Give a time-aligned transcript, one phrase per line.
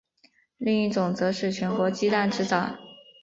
[0.57, 2.75] 另一种则是全用鸡蛋制造。